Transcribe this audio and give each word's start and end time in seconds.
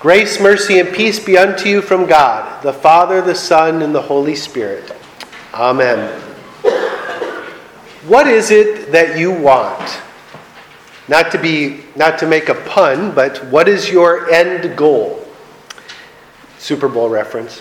Grace, 0.00 0.40
mercy, 0.40 0.78
and 0.78 0.94
peace 0.94 1.22
be 1.22 1.36
unto 1.36 1.68
you 1.68 1.82
from 1.82 2.06
God, 2.06 2.62
the 2.62 2.72
Father, 2.72 3.20
the 3.20 3.34
Son, 3.34 3.82
and 3.82 3.94
the 3.94 4.00
Holy 4.00 4.34
Spirit. 4.34 4.90
Amen. 5.52 6.18
What 8.06 8.26
is 8.26 8.50
it 8.50 8.92
that 8.92 9.18
you 9.18 9.30
want? 9.30 10.00
Not 11.06 11.30
to 11.32 11.38
be 11.38 11.84
not 11.96 12.18
to 12.20 12.26
make 12.26 12.48
a 12.48 12.54
pun, 12.54 13.14
but 13.14 13.44
what 13.48 13.68
is 13.68 13.90
your 13.90 14.30
end 14.30 14.74
goal? 14.74 15.28
Super 16.58 16.88
Bowl 16.88 17.10
reference. 17.10 17.60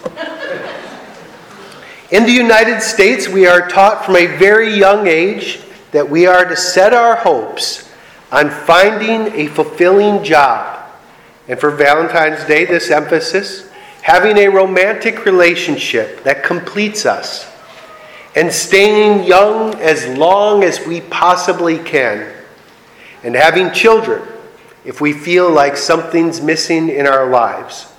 In 2.09 2.23
the 2.23 2.31
United 2.31 2.79
States, 2.79 3.27
we 3.27 3.47
are 3.47 3.67
taught 3.67 4.05
from 4.05 4.15
a 4.15 4.27
very 4.37 4.73
young 4.73 5.07
age 5.07 5.59
that 5.91 6.09
we 6.09 6.25
are 6.25 6.45
to 6.45 6.55
set 6.55 6.93
our 6.93 7.17
hopes 7.17 7.91
on 8.31 8.49
finding 8.49 9.33
a 9.37 9.47
fulfilling 9.47 10.23
job 10.23 10.78
and 11.49 11.59
for 11.59 11.71
Valentine's 11.71 12.45
Day, 12.45 12.63
this 12.65 12.91
emphasis 12.91 13.67
having 14.03 14.37
a 14.37 14.47
romantic 14.47 15.25
relationship 15.25 16.23
that 16.23 16.43
completes 16.43 17.07
us 17.07 17.51
and 18.35 18.51
staying 18.51 19.23
young 19.23 19.73
as 19.81 20.07
long 20.17 20.63
as 20.63 20.85
we 20.85 21.01
possibly 21.01 21.79
can, 21.79 22.31
and 23.23 23.35
having 23.35 23.71
children 23.71 24.21
if 24.85 25.01
we 25.01 25.11
feel 25.11 25.49
like 25.51 25.75
something's 25.75 26.39
missing 26.39 26.89
in 26.89 27.07
our 27.07 27.27
lives. 27.29 27.91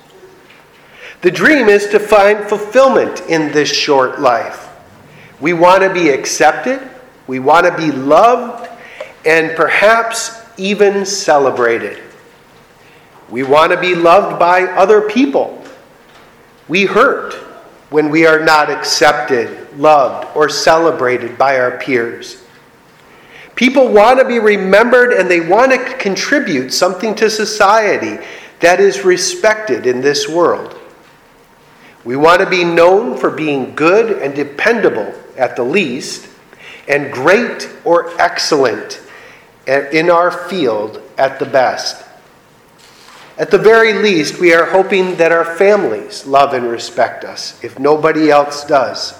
The 1.22 1.30
dream 1.30 1.68
is 1.68 1.88
to 1.88 1.98
find 1.98 2.48
fulfillment 2.48 3.20
in 3.28 3.52
this 3.52 3.70
short 3.70 4.20
life. 4.20 4.68
We 5.40 5.52
want 5.54 5.82
to 5.82 5.92
be 5.92 6.10
accepted, 6.10 6.88
we 7.26 7.40
want 7.40 7.66
to 7.66 7.76
be 7.76 7.90
loved, 7.90 8.68
and 9.26 9.56
perhaps 9.56 10.40
even 10.56 11.04
celebrated. 11.04 12.00
We 13.30 13.42
want 13.42 13.72
to 13.72 13.80
be 13.80 13.94
loved 13.94 14.38
by 14.38 14.62
other 14.62 15.08
people. 15.08 15.62
We 16.68 16.84
hurt 16.84 17.34
when 17.90 18.10
we 18.10 18.26
are 18.26 18.44
not 18.44 18.70
accepted, 18.70 19.76
loved, 19.78 20.36
or 20.36 20.48
celebrated 20.48 21.38
by 21.38 21.58
our 21.58 21.78
peers. 21.78 22.42
People 23.54 23.88
want 23.88 24.18
to 24.18 24.24
be 24.24 24.38
remembered 24.38 25.12
and 25.12 25.30
they 25.30 25.40
want 25.40 25.72
to 25.72 25.96
contribute 25.98 26.72
something 26.72 27.14
to 27.16 27.28
society 27.28 28.18
that 28.60 28.80
is 28.80 29.04
respected 29.04 29.86
in 29.86 30.00
this 30.00 30.28
world. 30.28 30.78
We 32.04 32.16
want 32.16 32.40
to 32.40 32.48
be 32.48 32.64
known 32.64 33.18
for 33.18 33.30
being 33.30 33.74
good 33.74 34.22
and 34.22 34.34
dependable 34.34 35.14
at 35.36 35.56
the 35.56 35.64
least, 35.64 36.28
and 36.88 37.12
great 37.12 37.70
or 37.84 38.20
excellent 38.20 39.00
in 39.66 40.10
our 40.10 40.30
field 40.30 41.02
at 41.18 41.38
the 41.38 41.46
best. 41.46 42.04
At 43.40 43.50
the 43.50 43.56
very 43.56 43.94
least, 43.94 44.38
we 44.38 44.52
are 44.52 44.66
hoping 44.66 45.16
that 45.16 45.32
our 45.32 45.56
families 45.56 46.26
love 46.26 46.52
and 46.52 46.66
respect 46.66 47.24
us, 47.24 47.58
if 47.64 47.78
nobody 47.78 48.30
else 48.30 48.66
does. 48.66 49.18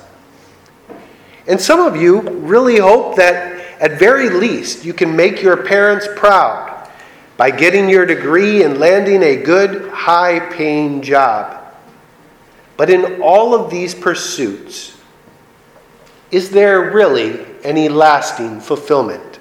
And 1.47 1.59
some 1.59 1.81
of 1.81 1.97
you 1.97 2.21
really 2.21 2.77
hope 2.77 3.17
that, 3.17 3.81
at 3.81 3.99
very 3.99 4.29
least, 4.29 4.85
you 4.85 4.93
can 4.93 5.17
make 5.17 5.41
your 5.41 5.57
parents 5.57 6.07
proud 6.17 6.87
by 7.39 7.51
getting 7.51 7.89
your 7.89 8.05
degree 8.05 8.63
and 8.63 8.77
landing 8.77 9.23
a 9.23 9.37
good, 9.37 9.89
high 9.89 10.39
paying 10.53 11.01
job. 11.01 11.75
But 12.77 12.91
in 12.91 13.23
all 13.23 13.55
of 13.55 13.71
these 13.71 13.95
pursuits, 13.95 14.99
is 16.31 16.51
there 16.51 16.91
really 16.93 17.47
any 17.65 17.89
lasting 17.89 18.61
fulfillment? 18.61 19.39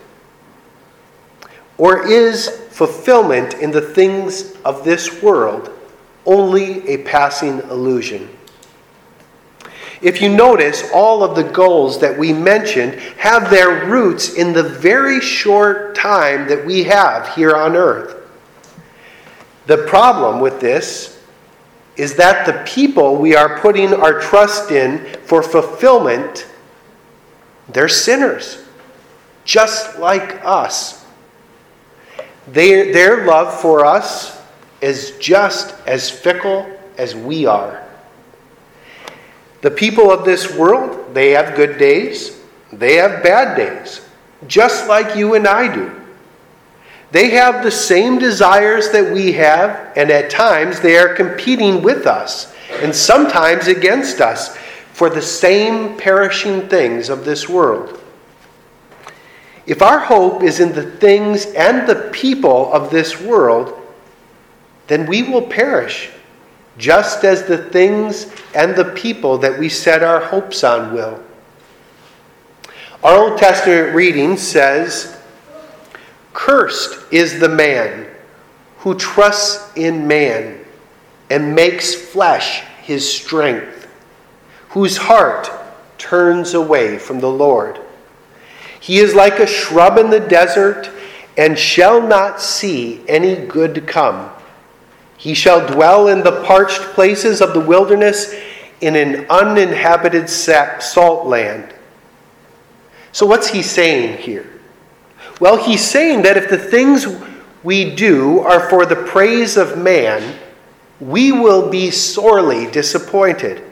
Or 1.78 2.08
is 2.08 2.69
fulfillment 2.80 3.56
in 3.56 3.72
the 3.72 3.82
things 3.82 4.56
of 4.64 4.86
this 4.86 5.22
world 5.22 5.70
only 6.26 6.88
a 6.88 7.04
passing 7.04 7.60
illusion? 7.70 8.30
If 10.02 10.22
you 10.22 10.30
notice, 10.30 10.90
all 10.94 11.22
of 11.22 11.36
the 11.36 11.44
goals 11.44 12.00
that 12.00 12.18
we 12.18 12.32
mentioned 12.32 12.94
have 13.18 13.50
their 13.50 13.86
roots 13.86 14.36
in 14.36 14.54
the 14.54 14.64
very 14.64 15.20
short 15.20 15.94
time 15.94 16.48
that 16.48 16.66
we 16.66 16.84
have 16.86 17.28
here 17.36 17.54
on 17.54 17.76
earth. 17.76 18.16
The 19.66 19.80
problem 19.80 20.40
with 20.40 20.62
this 20.62 21.22
is 21.98 22.16
that 22.16 22.46
the 22.46 22.64
people 22.64 23.18
we 23.18 23.36
are 23.36 23.60
putting 23.60 23.94
our 23.94 24.22
trust 24.22 24.72
in 24.72 25.06
for 25.26 25.44
fulfillment, 25.44 26.48
they're 27.68 27.90
sinners, 27.90 28.64
just 29.44 30.00
like 30.00 30.40
us. 30.46 30.99
Their, 32.52 32.92
their 32.92 33.26
love 33.26 33.60
for 33.60 33.86
us 33.86 34.42
is 34.82 35.14
just 35.20 35.76
as 35.86 36.10
fickle 36.10 36.70
as 36.98 37.16
we 37.16 37.46
are. 37.46 37.86
The 39.62 39.72
people 39.72 40.10
of 40.10 40.26
this 40.26 40.56
world, 40.56 41.14
they 41.14 41.32
have 41.32 41.56
good 41.56 41.78
days, 41.78 42.40
they 42.72 42.96
have 42.96 43.22
bad 43.24 43.56
days, 43.56 44.02
just 44.48 44.88
like 44.88 45.16
you 45.18 45.36
and 45.36 45.48
I 45.48 45.74
do. 45.74 45.92
They 47.12 47.32
have 47.32 47.64
the 47.64 47.72
same 47.72 48.20
desires 48.20 48.92
that 48.92 49.14
we 49.14 49.32
have, 49.34 49.92
and 49.96 50.10
at 50.12 50.30
times 50.30 50.80
they 50.80 50.98
are 50.98 51.14
competing 51.14 51.82
with 51.82 52.08
us, 52.08 52.54
and 52.82 52.96
sometimes 52.96 53.68
against 53.68 54.22
us, 54.22 54.56
for 54.94 55.10
the 55.10 55.22
same 55.22 55.98
perishing 55.98 56.68
things 56.68 57.10
of 57.10 57.26
this 57.26 57.50
world. 57.50 57.99
If 59.70 59.84
our 59.84 60.00
hope 60.00 60.42
is 60.42 60.60
in 60.60 60.74
the 60.74 60.82
things 60.98 61.46
and 61.46 61.88
the 61.88 62.10
people 62.12 62.74
of 62.74 62.90
this 62.90 63.22
world, 63.22 63.80
then 64.88 65.06
we 65.06 65.22
will 65.22 65.44
perish, 65.44 66.10
just 66.80 67.24
as 67.24 67.44
the 67.44 67.70
things 67.70 68.34
and 68.56 68.76
the 68.76 68.94
people 68.96 69.38
that 69.38 69.60
we 69.60 69.70
set 69.70 70.02
our 70.02 70.22
hopes 70.22 70.64
on 70.64 70.92
will. 70.92 71.24
Our 73.04 73.16
Old 73.30 73.38
Testament 73.38 73.94
reading 73.94 74.38
says, 74.38 75.16
Cursed 76.34 77.14
is 77.14 77.40
the 77.40 77.50
man 77.50 78.08
who 78.80 78.96
trusts 78.96 79.72
in 79.78 80.08
man 80.08 80.66
and 81.30 81.54
makes 81.54 81.94
flesh 81.94 82.62
his 82.82 83.08
strength, 83.08 83.88
whose 84.70 84.98
heart 84.98 85.52
turns 86.00 86.56
away 86.56 86.98
from 86.98 87.20
the 87.20 87.30
Lord. 87.30 87.80
He 88.80 88.98
is 88.98 89.14
like 89.14 89.40
a 89.40 89.48
shrub 89.48 89.98
in 89.98 90.10
the 90.10 90.20
desert 90.20 90.90
and 91.38 91.58
shall 91.58 92.02
not 92.02 92.42
see 92.42 93.02
any 93.08 93.36
good 93.36 93.88
come. 93.88 94.30
He 95.18 95.34
shall 95.34 95.68
dwell 95.68 96.08
in 96.08 96.24
the 96.24 96.44
parched 96.44 96.82
places 96.94 97.42
of 97.42 97.54
the 97.54 97.60
wilderness 97.60 98.34
in 98.82 98.96
an 98.96 99.26
uninhabited 99.30 100.30
salt 100.30 101.28
land. 101.28 101.74
So, 103.12 103.26
what's 103.26 103.50
he 103.50 103.62
saying 103.62 104.20
here? 104.20 104.60
Well, 105.40 105.58
he's 105.58 105.86
saying 105.86 106.22
that 106.24 106.38
if 106.38 106.50
the 106.50 106.58
things 106.58 107.08
we 107.64 107.96
do 107.96 108.40
are 108.40 108.70
for 108.70 108.86
the 108.86 108.96
praise 108.96 109.58
of 109.58 109.78
man, 109.78 110.38
we 111.00 111.32
will 111.32 111.70
be 111.70 111.92
sorely 111.92 112.70
disappointed. 112.70 113.64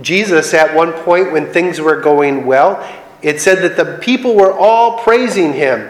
Jesus, 0.00 0.54
at 0.54 0.74
one 0.74 0.92
point 0.92 1.32
when 1.32 1.52
things 1.52 1.80
were 1.80 2.00
going 2.00 2.46
well, 2.46 2.82
it 3.22 3.40
said 3.40 3.62
that 3.62 3.76
the 3.76 3.98
people 3.98 4.34
were 4.34 4.52
all 4.52 4.98
praising 4.98 5.52
him. 5.52 5.88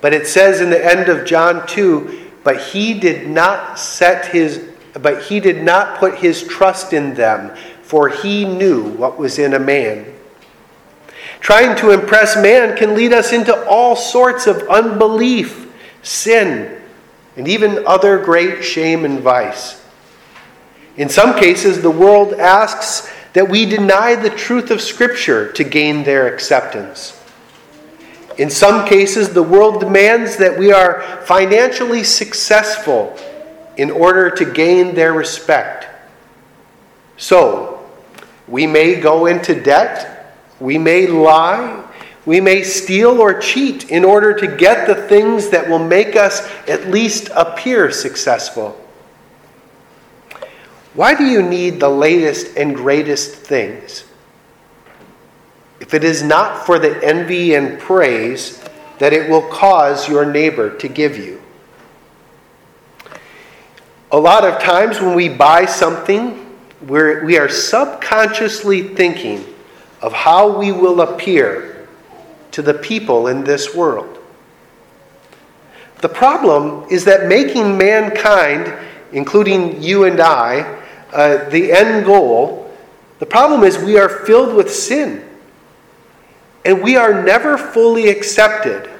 But 0.00 0.14
it 0.14 0.26
says 0.26 0.60
in 0.60 0.70
the 0.70 0.84
end 0.84 1.08
of 1.08 1.26
John 1.26 1.66
2, 1.66 2.26
but 2.44 2.60
he 2.60 2.98
did 2.98 3.28
not 3.28 3.78
set 3.78 4.26
his 4.26 4.64
but 4.94 5.22
he 5.24 5.40
did 5.40 5.62
not 5.62 5.98
put 5.98 6.16
his 6.16 6.42
trust 6.42 6.92
in 6.92 7.14
them, 7.14 7.54
for 7.82 8.08
he 8.08 8.44
knew 8.44 8.90
what 8.90 9.18
was 9.18 9.38
in 9.38 9.54
a 9.54 9.58
man. 9.58 10.06
Trying 11.40 11.76
to 11.76 11.90
impress 11.90 12.36
man 12.36 12.76
can 12.76 12.94
lead 12.94 13.12
us 13.12 13.32
into 13.32 13.54
all 13.66 13.94
sorts 13.94 14.46
of 14.46 14.56
unbelief, 14.68 15.72
sin, 16.02 16.82
and 17.36 17.46
even 17.46 17.86
other 17.86 18.18
great 18.18 18.64
shame 18.64 19.04
and 19.04 19.20
vice. 19.20 19.84
In 20.96 21.08
some 21.08 21.38
cases, 21.38 21.80
the 21.80 21.90
world 21.90 22.34
asks 22.34 23.08
that 23.32 23.48
we 23.48 23.66
deny 23.66 24.14
the 24.14 24.30
truth 24.30 24.70
of 24.70 24.80
Scripture 24.80 25.52
to 25.52 25.64
gain 25.64 26.04
their 26.04 26.32
acceptance. 26.32 27.14
In 28.38 28.50
some 28.50 28.86
cases, 28.86 29.30
the 29.30 29.42
world 29.42 29.80
demands 29.80 30.36
that 30.36 30.56
we 30.58 30.72
are 30.72 31.02
financially 31.26 32.04
successful 32.04 33.16
in 33.76 33.90
order 33.90 34.30
to 34.30 34.44
gain 34.44 34.94
their 34.94 35.12
respect. 35.12 35.86
So, 37.16 37.84
we 38.46 38.66
may 38.66 39.00
go 39.00 39.26
into 39.26 39.60
debt, 39.60 40.36
we 40.60 40.78
may 40.78 41.06
lie, 41.06 41.84
we 42.24 42.40
may 42.40 42.62
steal 42.62 43.20
or 43.20 43.40
cheat 43.40 43.90
in 43.90 44.04
order 44.04 44.34
to 44.34 44.46
get 44.46 44.86
the 44.86 44.94
things 44.94 45.48
that 45.48 45.68
will 45.68 45.78
make 45.78 46.14
us 46.14 46.48
at 46.68 46.88
least 46.88 47.30
appear 47.34 47.90
successful. 47.90 48.78
Why 50.98 51.14
do 51.14 51.24
you 51.24 51.42
need 51.42 51.78
the 51.78 51.88
latest 51.88 52.56
and 52.56 52.74
greatest 52.74 53.32
things? 53.32 54.02
If 55.78 55.94
it 55.94 56.02
is 56.02 56.24
not 56.24 56.66
for 56.66 56.80
the 56.80 57.00
envy 57.06 57.54
and 57.54 57.78
praise 57.78 58.60
that 58.98 59.12
it 59.12 59.30
will 59.30 59.42
cause 59.42 60.08
your 60.08 60.26
neighbor 60.26 60.76
to 60.78 60.88
give 60.88 61.16
you. 61.16 61.40
A 64.10 64.18
lot 64.18 64.42
of 64.42 64.60
times 64.60 65.00
when 65.00 65.14
we 65.14 65.28
buy 65.28 65.66
something, 65.66 66.52
we're, 66.88 67.24
we 67.24 67.38
are 67.38 67.48
subconsciously 67.48 68.82
thinking 68.96 69.44
of 70.02 70.12
how 70.12 70.58
we 70.58 70.72
will 70.72 71.02
appear 71.02 71.86
to 72.50 72.60
the 72.60 72.74
people 72.74 73.28
in 73.28 73.44
this 73.44 73.72
world. 73.72 74.18
The 76.00 76.08
problem 76.08 76.88
is 76.90 77.04
that 77.04 77.28
making 77.28 77.78
mankind, 77.78 78.74
including 79.12 79.80
you 79.80 80.02
and 80.02 80.18
I, 80.18 80.77
uh, 81.12 81.48
the 81.48 81.72
end 81.72 82.04
goal, 82.04 82.70
the 83.18 83.26
problem 83.26 83.64
is 83.64 83.78
we 83.78 83.98
are 83.98 84.08
filled 84.08 84.54
with 84.54 84.72
sin. 84.72 85.24
And 86.64 86.82
we 86.82 86.96
are 86.96 87.22
never 87.22 87.56
fully 87.56 88.08
accepted, 88.08 88.90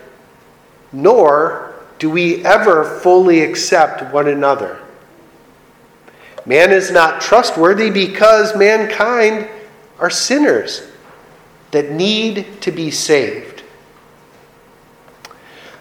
nor 0.92 1.74
do 1.98 2.08
we 2.08 2.44
ever 2.44 2.84
fully 2.84 3.40
accept 3.40 4.12
one 4.12 4.28
another. 4.28 4.80
Man 6.46 6.72
is 6.72 6.90
not 6.90 7.20
trustworthy 7.20 7.90
because 7.90 8.56
mankind 8.56 9.48
are 9.98 10.08
sinners 10.08 10.88
that 11.72 11.90
need 11.90 12.62
to 12.62 12.70
be 12.70 12.90
saved. 12.90 13.62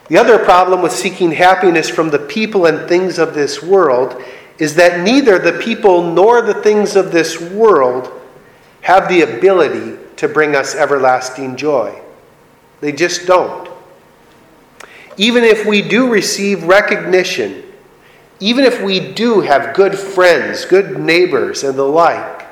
The 0.10 0.18
other 0.18 0.40
problem 0.40 0.82
with 0.82 0.92
seeking 0.92 1.32
happiness 1.32 1.90
from 1.90 2.10
the 2.10 2.20
people 2.20 2.66
and 2.66 2.88
things 2.88 3.20
of 3.20 3.34
this 3.34 3.62
world 3.62 4.22
is 4.60 4.76
that 4.76 5.02
neither 5.02 5.38
the 5.38 5.60
people 5.60 6.12
nor 6.12 6.42
the 6.42 6.62
things 6.62 6.96
of 6.96 7.12
this 7.12 7.40
world 7.40 8.12
have 8.82 9.08
the 9.08 9.22
ability 9.22 9.98
to 10.18 10.28
bring 10.28 10.56
us 10.56 10.76
everlasting 10.76 11.56
joy. 11.56 12.02
They 12.82 12.92
just 12.92 13.28
don't. 13.28 13.70
Even 15.18 15.44
if 15.44 15.66
we 15.66 15.82
do 15.82 16.10
receive 16.12 16.64
recognition, 16.64 17.64
even 18.40 18.66
if 18.66 18.82
we 18.82 19.14
do 19.14 19.42
have 19.42 19.76
good 19.76 19.98
friends, 19.98 20.66
good 20.66 21.00
neighbors, 21.00 21.64
and 21.64 21.78
the 21.78 21.84
like, 21.84 22.46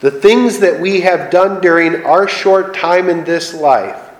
the 0.00 0.10
things 0.10 0.58
that 0.60 0.80
we 0.80 1.00
have 1.02 1.30
done 1.30 1.60
during 1.60 2.04
our 2.04 2.28
short 2.28 2.74
time 2.74 3.08
in 3.08 3.24
this 3.24 3.54
life, 3.54 4.10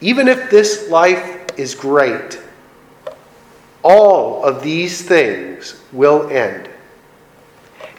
even 0.00 0.28
if 0.28 0.50
this 0.50 0.88
life 0.88 1.58
is 1.58 1.74
great, 1.74 2.41
all 3.82 4.44
of 4.44 4.62
these 4.62 5.02
things 5.02 5.80
will 5.92 6.28
end. 6.30 6.68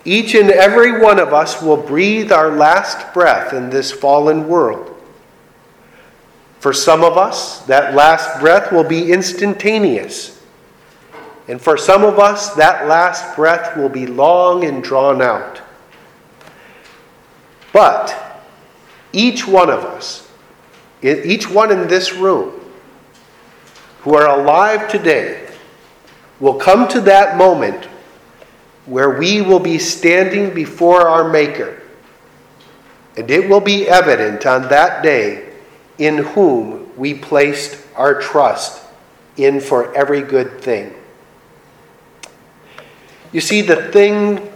Each 0.06 0.36
and 0.36 0.50
every 0.50 1.00
one 1.00 1.20
of 1.20 1.34
us 1.34 1.62
will 1.62 1.78
breathe 1.78 2.32
our 2.32 2.52
last 2.52 3.14
breath 3.14 3.54
in 3.54 3.70
this 3.70 3.92
fallen 3.92 4.48
world. 4.48 4.90
For 6.60 6.74
some 6.74 7.04
of 7.04 7.18
us, 7.18 7.60
that 7.66 7.94
last 7.94 8.40
breath 8.40 8.72
will 8.72 8.84
be 8.84 9.12
instantaneous. 9.12 10.42
And 11.48 11.62
for 11.62 11.78
some 11.78 12.04
of 12.04 12.20
us, 12.20 12.54
that 12.56 12.88
last 12.88 13.36
breath 13.36 13.76
will 13.76 13.90
be 13.90 14.08
long 14.08 14.64
and 14.64 14.82
drawn 14.82 15.22
out. 15.22 15.62
But 17.74 18.42
each 19.12 19.48
one 19.48 19.70
of 19.70 19.84
us, 19.84 20.30
each 21.02 21.50
one 21.50 21.72
in 21.72 21.88
this 21.88 22.14
room, 22.14 22.60
who 24.02 24.16
are 24.16 24.40
alive 24.40 24.90
today, 24.90 25.43
will 26.44 26.56
come 26.56 26.90
to 26.90 27.00
that 27.00 27.38
moment 27.38 27.86
where 28.86 29.12
we 29.12 29.42
will 29.42 29.62
be 29.62 29.80
standing 29.80 30.54
before 30.54 31.08
our 31.08 31.30
Maker. 31.30 31.82
And 33.16 33.32
it 33.32 33.48
will 33.48 33.62
be 33.62 33.88
evident 33.88 34.46
on 34.46 34.64
that 34.64 35.02
day 35.04 35.54
in 36.00 36.18
whom 36.18 36.92
we 36.98 37.14
placed 37.14 37.78
our 37.96 38.20
trust 38.20 38.84
in 39.38 39.62
for 39.62 39.96
every 39.96 40.22
good 40.22 40.60
thing. 40.60 40.94
You 43.32 43.40
see, 43.40 43.62
the 43.62 43.90
thing 43.94 44.52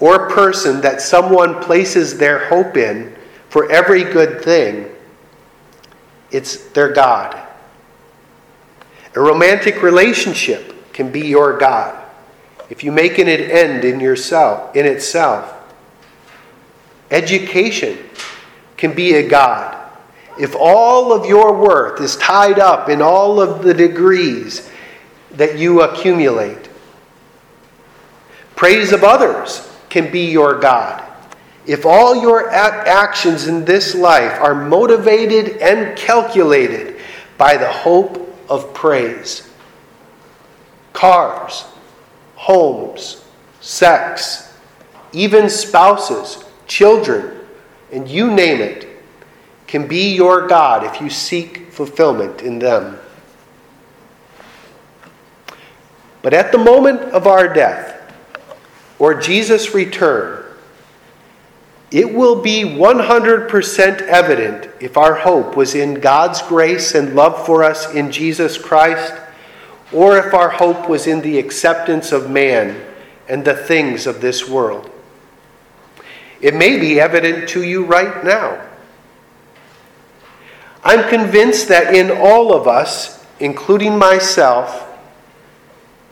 or 0.00 0.28
person 0.28 0.82
that 0.82 1.00
someone 1.00 1.62
places 1.62 2.18
their 2.18 2.50
hope 2.50 2.76
in 2.76 3.16
for 3.48 3.72
every 3.72 4.04
good 4.04 4.44
thing, 4.44 4.90
it's 6.30 6.66
their 6.72 6.92
God. 6.92 7.40
A 9.14 9.20
romantic 9.20 9.82
relationship 9.82 10.73
can 10.94 11.12
be 11.12 11.26
your 11.26 11.58
God 11.58 12.00
if 12.70 12.82
you 12.82 12.90
make 12.90 13.18
it 13.18 13.28
an 13.28 13.50
end 13.50 13.84
in 13.84 14.00
yourself 14.00 14.74
in 14.74 14.86
itself. 14.86 15.52
Education 17.10 17.98
can 18.76 18.94
be 18.94 19.14
a 19.14 19.28
God. 19.28 19.80
If 20.38 20.56
all 20.58 21.12
of 21.12 21.26
your 21.26 21.56
worth 21.56 22.00
is 22.00 22.16
tied 22.16 22.58
up 22.58 22.88
in 22.88 23.02
all 23.02 23.40
of 23.40 23.62
the 23.62 23.74
degrees 23.74 24.68
that 25.32 25.58
you 25.58 25.82
accumulate, 25.82 26.68
praise 28.56 28.92
of 28.92 29.04
others 29.04 29.70
can 29.90 30.10
be 30.10 30.30
your 30.30 30.58
God. 30.58 31.04
If 31.66 31.86
all 31.86 32.20
your 32.20 32.50
actions 32.50 33.46
in 33.46 33.64
this 33.64 33.94
life 33.94 34.40
are 34.40 34.54
motivated 34.54 35.58
and 35.58 35.96
calculated 35.96 36.96
by 37.38 37.56
the 37.56 37.70
hope 37.70 38.36
of 38.48 38.74
praise, 38.74 39.48
cars, 40.94 41.66
homes, 42.36 43.22
sex, 43.60 44.56
even 45.12 45.50
spouses, 45.50 46.42
children, 46.66 47.38
and 47.92 48.08
you 48.08 48.32
name 48.32 48.62
it, 48.62 48.88
can 49.66 49.86
be 49.86 50.14
your 50.14 50.46
God 50.46 50.84
if 50.84 51.00
you 51.00 51.10
seek 51.10 51.70
fulfillment 51.70 52.40
in 52.40 52.58
them. 52.58 52.98
But 56.22 56.32
at 56.32 56.52
the 56.52 56.58
moment 56.58 57.00
of 57.12 57.26
our 57.26 57.52
death, 57.52 58.00
or 58.98 59.14
Jesus' 59.14 59.74
return, 59.74 60.42
it 61.90 62.12
will 62.12 62.40
be 62.40 62.62
100% 62.62 64.00
evident 64.02 64.68
if 64.80 64.96
our 64.96 65.14
hope 65.14 65.56
was 65.56 65.74
in 65.74 65.94
God's 65.94 66.40
grace 66.42 66.94
and 66.94 67.14
love 67.14 67.44
for 67.44 67.62
us 67.62 67.92
in 67.94 68.10
Jesus 68.10 68.56
Christ 68.56 69.12
or 69.94 70.18
if 70.18 70.34
our 70.34 70.50
hope 70.50 70.88
was 70.88 71.06
in 71.06 71.20
the 71.20 71.38
acceptance 71.38 72.10
of 72.10 72.28
man 72.28 72.84
and 73.28 73.44
the 73.44 73.54
things 73.54 74.06
of 74.06 74.20
this 74.20 74.48
world. 74.48 74.90
It 76.40 76.54
may 76.54 76.78
be 76.78 77.00
evident 77.00 77.48
to 77.50 77.62
you 77.62 77.84
right 77.84 78.24
now. 78.24 78.60
I'm 80.82 81.08
convinced 81.08 81.68
that 81.68 81.94
in 81.94 82.10
all 82.10 82.52
of 82.52 82.68
us, 82.68 83.24
including 83.40 83.96
myself, 83.96 84.86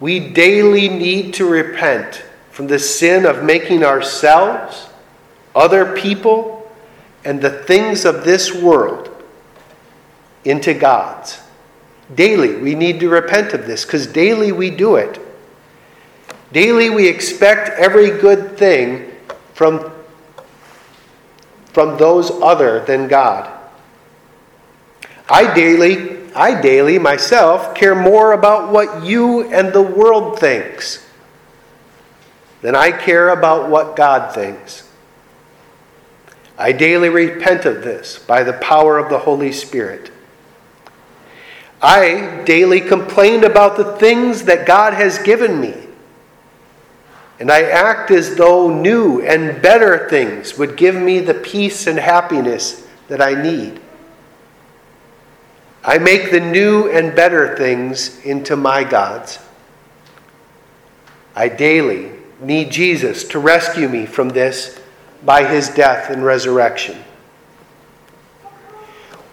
we 0.00 0.18
daily 0.18 0.88
need 0.88 1.34
to 1.34 1.46
repent 1.46 2.24
from 2.50 2.68
the 2.68 2.78
sin 2.78 3.26
of 3.26 3.42
making 3.42 3.84
ourselves, 3.84 4.88
other 5.54 5.94
people, 5.96 6.70
and 7.24 7.42
the 7.42 7.50
things 7.64 8.04
of 8.04 8.24
this 8.24 8.54
world 8.54 9.10
into 10.44 10.72
gods. 10.72 11.41
Daily, 12.14 12.56
we 12.56 12.74
need 12.74 13.00
to 13.00 13.08
repent 13.08 13.54
of 13.54 13.66
this 13.66 13.84
because 13.84 14.06
daily 14.06 14.52
we 14.52 14.70
do 14.70 14.96
it. 14.96 15.18
Daily, 16.52 16.90
we 16.90 17.08
expect 17.08 17.70
every 17.70 18.10
good 18.10 18.58
thing 18.58 19.10
from, 19.54 19.90
from 21.72 21.96
those 21.96 22.30
other 22.30 22.84
than 22.84 23.08
God. 23.08 23.50
I 25.30 25.54
daily, 25.54 26.30
I 26.34 26.60
daily 26.60 26.98
myself 26.98 27.74
care 27.74 27.94
more 27.94 28.32
about 28.32 28.70
what 28.70 29.04
you 29.04 29.50
and 29.50 29.72
the 29.72 29.80
world 29.82 30.38
thinks 30.38 31.06
than 32.60 32.74
I 32.74 32.92
care 32.92 33.30
about 33.30 33.70
what 33.70 33.96
God 33.96 34.34
thinks. 34.34 34.88
I 36.58 36.72
daily 36.72 37.08
repent 37.08 37.64
of 37.64 37.82
this 37.82 38.18
by 38.18 38.42
the 38.42 38.52
power 38.52 38.98
of 38.98 39.08
the 39.08 39.20
Holy 39.20 39.52
Spirit. 39.52 40.10
I 41.82 42.42
daily 42.44 42.80
complain 42.80 43.42
about 43.42 43.76
the 43.76 43.96
things 43.96 44.44
that 44.44 44.66
God 44.66 44.94
has 44.94 45.18
given 45.18 45.60
me. 45.60 45.74
And 47.40 47.50
I 47.50 47.62
act 47.62 48.12
as 48.12 48.36
though 48.36 48.72
new 48.72 49.20
and 49.20 49.60
better 49.60 50.08
things 50.08 50.56
would 50.56 50.76
give 50.76 50.94
me 50.94 51.18
the 51.18 51.34
peace 51.34 51.88
and 51.88 51.98
happiness 51.98 52.86
that 53.08 53.20
I 53.20 53.34
need. 53.34 53.80
I 55.82 55.98
make 55.98 56.30
the 56.30 56.38
new 56.38 56.88
and 56.88 57.16
better 57.16 57.56
things 57.56 58.24
into 58.24 58.54
my 58.54 58.84
gods. 58.84 59.40
I 61.34 61.48
daily 61.48 62.12
need 62.40 62.70
Jesus 62.70 63.24
to 63.24 63.40
rescue 63.40 63.88
me 63.88 64.06
from 64.06 64.28
this 64.28 64.78
by 65.24 65.44
his 65.44 65.68
death 65.68 66.10
and 66.10 66.24
resurrection. 66.24 67.02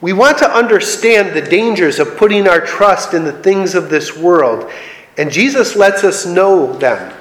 We 0.01 0.13
want 0.13 0.37
to 0.37 0.49
understand 0.49 1.35
the 1.35 1.41
dangers 1.41 1.99
of 1.99 2.15
putting 2.15 2.47
our 2.47 2.61
trust 2.61 3.13
in 3.13 3.25
the 3.25 3.33
things 3.33 3.75
of 3.75 3.89
this 3.89 4.15
world, 4.15 4.71
and 5.17 5.31
Jesus 5.31 5.75
lets 5.75 6.03
us 6.03 6.25
know 6.25 6.71
them 6.73 7.13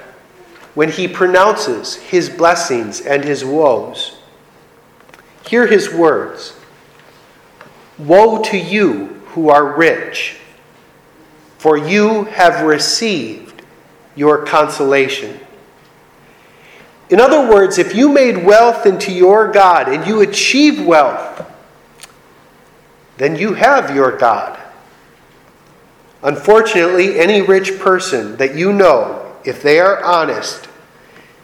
when 0.75 0.91
he 0.91 1.09
pronounces 1.09 1.97
his 1.97 2.31
blessings 2.31 3.01
and 3.01 3.25
his 3.25 3.45
woes. 3.45 4.19
Hear 5.49 5.67
his 5.67 5.93
words 5.93 6.55
Woe 7.99 8.43
to 8.45 8.57
you 8.57 9.07
who 9.31 9.49
are 9.49 9.77
rich, 9.77 10.37
for 11.59 11.77
you 11.77 12.25
have 12.25 12.65
received 12.65 13.63
your 14.15 14.45
consolation. 14.45 15.41
In 17.11 17.21
other 17.21 17.51
words, 17.51 17.79
if 17.79 17.95
you 17.95 18.09
made 18.09 18.45
wealth 18.45 18.87
into 18.87 19.11
your 19.11 19.51
God 19.51 19.89
and 19.89 20.07
you 20.07 20.21
achieve 20.21 20.85
wealth, 20.85 21.48
then 23.19 23.37
you 23.37 23.55
have 23.55 23.95
your 23.95 24.17
God. 24.17 24.59
Unfortunately, 26.23 27.19
any 27.19 27.43
rich 27.43 27.79
person 27.79 28.37
that 28.39 28.57
you 28.57 28.73
know, 28.73 29.37
if 29.45 29.63
they 29.63 29.79
are 29.79 30.03
honest, 30.03 30.69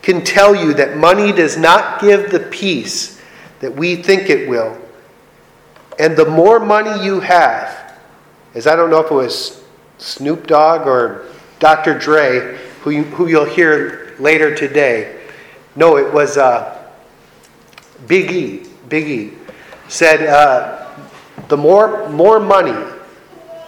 can 0.02 0.24
tell 0.24 0.54
you 0.54 0.74
that 0.74 0.96
money 0.96 1.32
does 1.32 1.56
not 1.56 2.00
give 2.00 2.30
the 2.30 2.40
peace 2.40 3.20
that 3.60 3.74
we 3.74 3.96
think 3.96 4.28
it 4.28 4.48
will. 4.48 4.76
And 5.98 6.16
the 6.16 6.26
more 6.26 6.60
money 6.60 7.04
you 7.04 7.20
have, 7.20 7.98
as 8.54 8.66
I 8.66 8.76
don't 8.76 8.90
know 8.90 9.00
if 9.00 9.10
it 9.10 9.14
was 9.14 9.64
Snoop 9.98 10.46
Dogg 10.46 10.86
or 10.86 11.26
Dr. 11.60 11.98
Dre, 11.98 12.58
who, 12.82 12.90
you, 12.90 13.04
who 13.04 13.28
you'll 13.28 13.44
hear 13.44 14.14
later 14.18 14.54
today. 14.54 15.20
No, 15.76 15.96
it 15.96 16.12
was 16.12 16.36
uh, 16.36 16.86
Big 18.06 18.30
E. 18.30 18.66
Big 18.88 19.08
E 19.08 19.32
said, 19.88 20.26
uh, 20.26 20.83
the 21.48 21.56
more, 21.56 22.08
more 22.10 22.40
money 22.40 22.76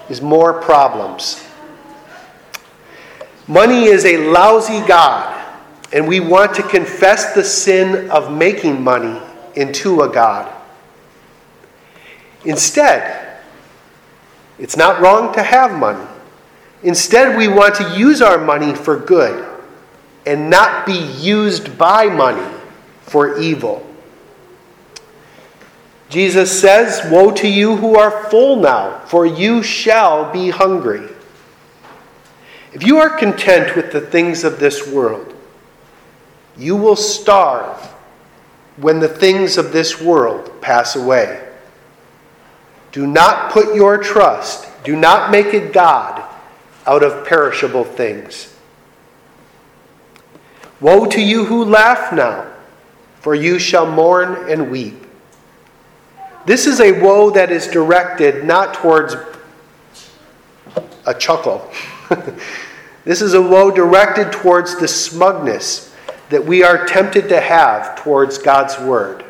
is 0.09 0.23
more 0.23 0.61
problems. 0.61 1.47
Money 3.47 3.85
is 3.85 4.05
a 4.05 4.17
lousy 4.29 4.85
God, 4.87 5.33
and 5.93 6.09
we 6.09 6.21
want 6.21 6.55
to 6.57 6.63
confess 6.63 7.33
the 7.35 7.45
sin 7.45 8.11
of 8.11 8.33
making 8.33 8.83
money 8.83 9.21
into 9.55 10.03
a 10.03 10.09
God. 10.09 10.53
Instead, 12.45 13.39
it's 14.59 14.77
not 14.77 15.01
wrong 15.01 15.33
to 15.35 15.43
have 15.43 15.73
money. 15.79 16.07
Instead, 16.83 17.37
we 17.37 17.49
want 17.49 17.75
to 17.77 17.99
use 17.99 18.21
our 18.23 18.39
money 18.39 18.75
for 18.75 18.99
good 18.99 19.45
and 20.27 20.51
not 20.51 20.87
be 20.87 20.99
used 21.19 21.79
by 21.79 22.07
money 22.07 22.47
for 23.03 23.39
evil. 23.39 23.86
Jesus 26.09 26.61
says, 26.61 27.11
Woe 27.11 27.33
to 27.33 27.49
you 27.49 27.77
who 27.77 27.97
are 27.97 28.31
full 28.31 28.57
now, 28.57 29.01
for 29.07 29.27
you 29.27 29.63
shall 29.63 30.33
be 30.33 30.51
hungry. 30.51 31.09
If 32.73 32.87
you 32.87 32.99
are 32.99 33.11
content 33.11 33.75
with 33.75 33.91
the 33.91 34.01
things 34.01 34.45
of 34.45 34.61
this 34.61 34.87
world, 34.87 35.35
you 36.57 36.77
will 36.77 36.97
starve 36.97 37.81
when 38.77 39.01
the 39.01 39.09
things 39.09 39.57
of 39.57 39.73
this 39.73 40.01
world 40.01 40.61
pass 40.61 40.95
away. 40.95 41.43
Do 42.93 43.07
not 43.07 43.51
put 43.51 43.75
your 43.75 43.99
trust, 43.99 44.69
do 44.85 44.95
not 44.95 45.31
make 45.31 45.53
a 45.55 45.69
God 45.69 46.23
out 46.87 47.03
of 47.03 47.27
perishable 47.27 47.85
things. 47.85 48.55
Woe 50.81 51.07
to 51.07 51.21
you 51.21 51.47
who 51.47 51.65
laugh 51.65 52.13
now, 52.13 52.53
for 53.21 53.35
you 53.35 53.59
shall 53.59 53.91
mourn 53.91 54.51
and 54.51 54.71
weep. 54.71 55.06
This 56.47 56.69
is 56.69 56.81
a 56.81 56.93
woe 56.93 57.31
that 57.31 57.51
is 57.51 57.67
directed 57.67 58.45
not 58.45 58.75
towards 58.75 59.17
a 61.05 61.13
chuckle. 61.13 61.71
this 63.05 63.21
is 63.21 63.35
a 63.35 63.43
woe 63.43 63.73
directed 63.73 64.31
towards 64.31 64.79
the 64.79 64.87
smugness 64.87 65.93
that 66.31 66.45
we 66.45 66.63
are 66.63 66.87
tempted 66.87 67.29
to 67.31 67.41
have 67.41 67.97
towards 67.97 68.39
God's 68.39 68.79
word. 68.79 69.25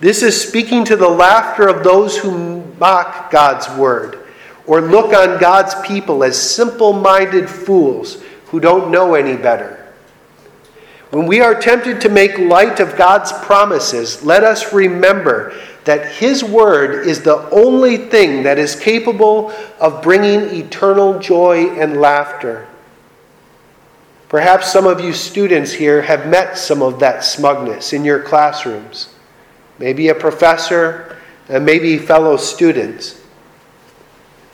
This 0.00 0.22
is 0.22 0.48
speaking 0.48 0.84
to 0.86 0.96
the 0.96 1.08
laughter 1.08 1.68
of 1.68 1.84
those 1.84 2.16
who 2.16 2.64
mock 2.80 3.30
God's 3.30 3.68
word 3.78 4.18
or 4.66 4.80
look 4.80 5.14
on 5.14 5.38
God's 5.38 5.74
people 5.86 6.24
as 6.24 6.40
simple 6.40 6.92
minded 6.92 7.48
fools 7.48 8.20
who 8.46 8.58
don't 8.58 8.90
know 8.90 9.14
any 9.14 9.36
better. 9.36 9.76
When 11.10 11.26
we 11.26 11.40
are 11.40 11.54
tempted 11.54 12.00
to 12.00 12.08
make 12.08 12.38
light 12.38 12.80
of 12.80 12.96
God's 12.96 13.32
promises, 13.32 14.24
let 14.24 14.42
us 14.42 14.72
remember 14.72 15.54
that 15.90 16.12
His 16.12 16.44
Word 16.44 17.04
is 17.04 17.22
the 17.22 17.50
only 17.50 17.96
thing 17.96 18.44
that 18.44 18.60
is 18.60 18.78
capable 18.78 19.50
of 19.80 20.00
bringing 20.00 20.42
eternal 20.54 21.18
joy 21.18 21.68
and 21.70 22.00
laughter. 22.00 22.68
Perhaps 24.28 24.72
some 24.72 24.86
of 24.86 25.00
you 25.00 25.12
students 25.12 25.72
here 25.72 26.00
have 26.02 26.28
met 26.28 26.56
some 26.56 26.80
of 26.80 27.00
that 27.00 27.24
smugness 27.24 27.92
in 27.92 28.04
your 28.04 28.22
classrooms. 28.22 29.12
Maybe 29.80 30.10
a 30.10 30.14
professor, 30.14 31.16
and 31.48 31.66
maybe 31.66 31.98
fellow 31.98 32.36
students. 32.36 33.20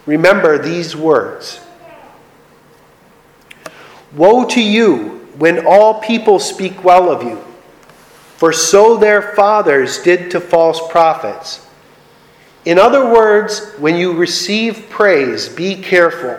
Remember 0.07 0.57
these 0.57 0.97
words 0.97 1.61
Woe 4.15 4.47
to 4.47 4.63
you 4.63 5.29
when 5.37 5.67
all 5.67 6.01
people 6.01 6.39
speak 6.39 6.83
well 6.83 7.11
of 7.11 7.23
you 7.23 7.46
for 8.37 8.53
so 8.53 8.97
their 8.97 9.35
fathers 9.35 10.03
did 10.03 10.31
to 10.31 10.41
false 10.41 10.81
prophets. 10.91 11.67
In 12.65 12.79
other 12.79 13.13
words, 13.13 13.73
when 13.79 13.97
you 13.97 14.13
receive 14.13 14.91
praise, 14.91 15.49
be 15.49 15.77
careful. 15.77 16.39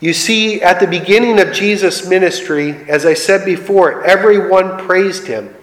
You 0.00 0.12
see, 0.12 0.60
at 0.60 0.80
the 0.80 0.86
beginning 0.86 1.38
of 1.38 1.52
Jesus' 1.52 2.08
ministry, 2.08 2.72
as 2.88 3.06
I 3.06 3.14
said 3.14 3.44
before, 3.44 4.02
everyone 4.04 4.78
praised 4.78 5.28
him. 5.28 5.54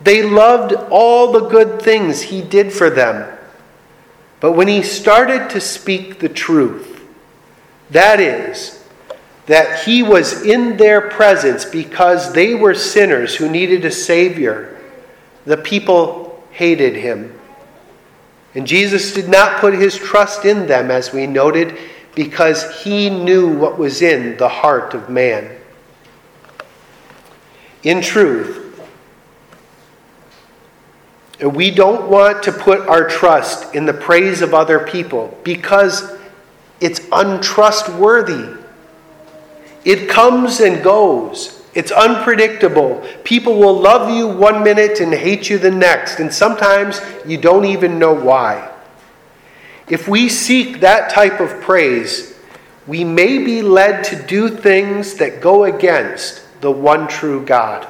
They 0.00 0.22
loved 0.22 0.72
all 0.90 1.30
the 1.30 1.48
good 1.48 1.82
things 1.82 2.22
he 2.22 2.40
did 2.40 2.72
for 2.72 2.88
them. 2.88 3.36
But 4.40 4.52
when 4.52 4.66
he 4.66 4.82
started 4.82 5.50
to 5.50 5.60
speak 5.60 6.18
the 6.18 6.28
truth, 6.28 7.04
that 7.90 8.18
is, 8.18 8.75
that 9.46 9.84
he 9.84 10.02
was 10.02 10.42
in 10.42 10.76
their 10.76 11.00
presence 11.00 11.64
because 11.64 12.32
they 12.32 12.54
were 12.54 12.74
sinners 12.74 13.34
who 13.34 13.48
needed 13.48 13.84
a 13.84 13.90
Savior. 13.90 14.80
The 15.44 15.56
people 15.56 16.44
hated 16.50 16.94
him. 16.94 17.38
And 18.54 18.66
Jesus 18.66 19.12
did 19.12 19.28
not 19.28 19.60
put 19.60 19.74
his 19.74 19.96
trust 19.96 20.44
in 20.44 20.66
them, 20.66 20.90
as 20.90 21.12
we 21.12 21.26
noted, 21.26 21.78
because 22.14 22.82
he 22.82 23.10
knew 23.10 23.56
what 23.56 23.78
was 23.78 24.02
in 24.02 24.36
the 24.38 24.48
heart 24.48 24.94
of 24.94 25.10
man. 25.10 25.54
In 27.82 28.00
truth, 28.00 28.62
we 31.40 31.70
don't 31.70 32.08
want 32.08 32.42
to 32.44 32.52
put 32.52 32.80
our 32.88 33.06
trust 33.06 33.74
in 33.74 33.84
the 33.84 33.92
praise 33.92 34.40
of 34.40 34.54
other 34.54 34.80
people 34.80 35.38
because 35.44 36.16
it's 36.80 37.00
untrustworthy. 37.12 38.56
It 39.86 40.08
comes 40.08 40.58
and 40.58 40.82
goes. 40.82 41.62
It's 41.72 41.92
unpredictable. 41.92 43.06
People 43.22 43.56
will 43.56 43.78
love 43.78 44.10
you 44.12 44.26
one 44.26 44.64
minute 44.64 44.98
and 44.98 45.14
hate 45.14 45.48
you 45.48 45.58
the 45.58 45.70
next, 45.70 46.18
and 46.18 46.34
sometimes 46.34 47.00
you 47.24 47.38
don't 47.38 47.64
even 47.64 47.96
know 47.96 48.12
why. 48.12 48.68
If 49.88 50.08
we 50.08 50.28
seek 50.28 50.80
that 50.80 51.10
type 51.10 51.38
of 51.38 51.60
praise, 51.60 52.36
we 52.88 53.04
may 53.04 53.38
be 53.38 53.62
led 53.62 54.02
to 54.04 54.20
do 54.26 54.48
things 54.48 55.14
that 55.14 55.40
go 55.40 55.64
against 55.64 56.42
the 56.60 56.72
one 56.72 57.06
true 57.06 57.46
God. 57.46 57.84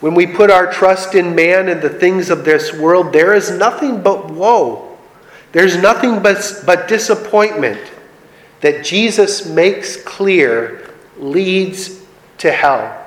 When 0.00 0.14
we 0.14 0.26
put 0.26 0.50
our 0.50 0.70
trust 0.70 1.14
in 1.14 1.34
man 1.34 1.70
and 1.70 1.80
the 1.80 1.88
things 1.88 2.28
of 2.28 2.44
this 2.44 2.74
world, 2.74 3.14
there 3.14 3.32
is 3.32 3.50
nothing 3.50 4.02
but 4.02 4.30
woe. 4.30 4.98
There's 5.52 5.78
nothing 5.78 6.22
but, 6.22 6.62
but 6.66 6.86
disappointment 6.86 7.80
that 8.60 8.84
Jesus 8.84 9.46
makes 9.46 9.96
clear 9.96 10.94
leads 11.18 12.00
to 12.38 12.50
hell. 12.50 13.00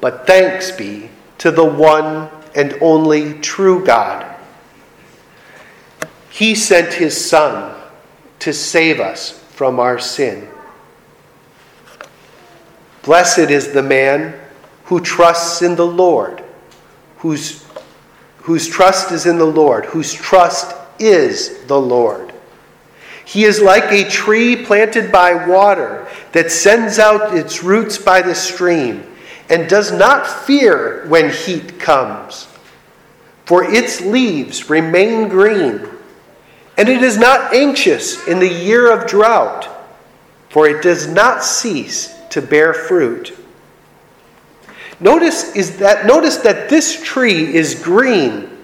But 0.00 0.26
thanks 0.26 0.70
be 0.70 1.10
to 1.38 1.50
the 1.50 1.64
one 1.64 2.28
and 2.54 2.76
only 2.80 3.34
true 3.40 3.84
God. 3.84 4.34
He 6.30 6.54
sent 6.54 6.94
his 6.94 7.18
Son 7.18 7.74
to 8.40 8.52
save 8.52 9.00
us 9.00 9.38
from 9.50 9.80
our 9.80 9.98
sin. 9.98 10.48
Blessed 13.02 13.50
is 13.50 13.72
the 13.72 13.82
man 13.82 14.38
who 14.84 15.00
trusts 15.00 15.62
in 15.62 15.76
the 15.76 15.86
Lord, 15.86 16.44
whose, 17.18 17.64
whose 18.38 18.68
trust 18.68 19.12
is 19.12 19.26
in 19.26 19.38
the 19.38 19.46
Lord, 19.46 19.86
whose 19.86 20.12
trust 20.12 20.76
is 20.98 21.64
the 21.66 21.80
Lord. 21.80 22.32
He 23.26 23.42
is 23.42 23.60
like 23.60 23.90
a 23.90 24.08
tree 24.08 24.54
planted 24.54 25.10
by 25.10 25.34
water 25.48 26.06
that 26.30 26.52
sends 26.52 27.00
out 27.00 27.36
its 27.36 27.64
roots 27.64 27.98
by 27.98 28.22
the 28.22 28.36
stream 28.36 29.02
and 29.50 29.68
does 29.68 29.90
not 29.90 30.28
fear 30.28 31.04
when 31.08 31.30
heat 31.30 31.80
comes. 31.80 32.46
For 33.44 33.64
its 33.64 34.00
leaves 34.00 34.70
remain 34.70 35.28
green, 35.28 35.88
and 36.78 36.88
it 36.88 37.02
is 37.02 37.18
not 37.18 37.52
anxious 37.52 38.28
in 38.28 38.38
the 38.38 38.48
year 38.48 38.92
of 38.92 39.08
drought, 39.08 39.68
for 40.48 40.68
it 40.68 40.80
does 40.80 41.08
not 41.08 41.42
cease 41.42 42.14
to 42.30 42.40
bear 42.40 42.72
fruit. 42.72 43.36
Notice 45.00 45.54
is 45.56 45.78
that 45.78 46.06
notice 46.06 46.36
that 46.38 46.68
this 46.68 47.02
tree 47.02 47.54
is 47.54 47.74
green 47.74 48.56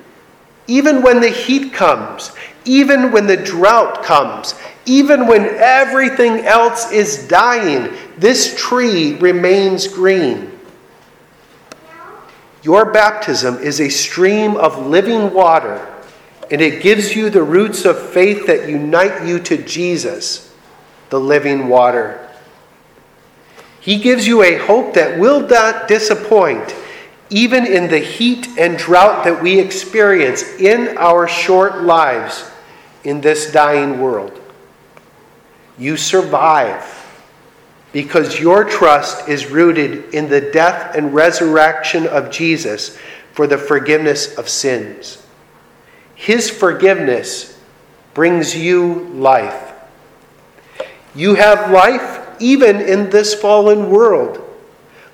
even 0.69 1.03
when 1.03 1.21
the 1.21 1.29
heat 1.29 1.73
comes 1.73 2.33
even 2.65 3.13
when 3.13 3.27
the 3.27 3.37
drought 3.37 4.03
comes, 4.03 4.55
even 4.87 5.27
when 5.27 5.47
everything 5.57 6.45
else 6.45 6.91
is 6.91 7.27
dying, 7.29 7.93
this 8.19 8.55
tree 8.57 9.15
remains 9.15 9.87
green. 9.87 10.51
Your 12.63 12.93
baptism 12.93 13.59
is 13.59 13.81
a 13.81 13.89
stream 13.89 14.57
of 14.57 14.87
living 14.87 15.33
water, 15.33 15.89
and 16.51 16.61
it 16.61 16.83
gives 16.83 17.15
you 17.15 17.31
the 17.31 17.43
roots 17.43 17.85
of 17.85 18.11
faith 18.11 18.47
that 18.47 18.69
unite 18.69 19.27
you 19.27 19.41
to 19.41 19.57
Jesus, 19.57 20.55
the 21.11 21.19
living 21.19 21.69
water. 21.69 22.29
He 23.81 23.99
gives 23.99 24.29
you 24.29 24.45
a 24.45 24.59
hope 24.59 24.95
that 24.95 25.19
will 25.19 25.41
not 25.41 25.89
disappoint, 25.89 26.77
even 27.31 27.67
in 27.67 27.89
the 27.89 27.99
heat 27.99 28.47
and 28.59 28.77
drought 28.77 29.25
that 29.25 29.43
we 29.43 29.59
experience 29.59 30.43
in 30.61 30.97
our 30.99 31.27
short 31.27 31.83
lives 31.83 32.52
in 33.05 33.21
this 33.21 33.53
dying 33.53 34.01
world. 34.01 34.39
You 35.79 35.97
survive 35.97 36.99
because 37.93 38.41
your 38.41 38.65
trust 38.65 39.29
is 39.29 39.51
rooted 39.51 40.15
in 40.15 40.29
the 40.29 40.41
death 40.41 40.95
and 40.97 41.15
resurrection 41.15 42.07
of 42.07 42.31
Jesus 42.31 42.99
for 43.33 43.47
the 43.47 43.59
forgiveness 43.59 44.37
of 44.39 44.49
sins. 44.49 45.25
His 46.15 46.51
forgiveness 46.51 47.59
brings 48.15 48.57
you 48.57 49.05
life. 49.15 49.73
You 51.15 51.35
have 51.35 51.71
life 51.71 52.21
even 52.41 52.81
in 52.81 53.11
this 53.11 53.35
fallen 53.35 53.91
world, 53.91 54.39